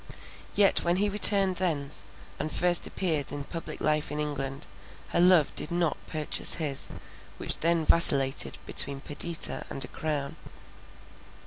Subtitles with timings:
[0.55, 2.09] Yet when he returned thence,
[2.39, 4.65] and first appeared in public life in England,
[5.09, 6.87] her love did not purchase his,
[7.37, 10.37] which then vacillated between Perdita and a crown.